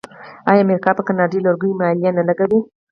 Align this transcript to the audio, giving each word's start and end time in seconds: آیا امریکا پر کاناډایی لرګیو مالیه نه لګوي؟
آیا 0.49 0.61
امریکا 0.65 0.91
پر 0.95 1.03
کاناډایی 1.07 1.43
لرګیو 1.45 1.79
مالیه 1.79 2.11
نه 2.17 2.23
لګوي؟ 2.29 2.59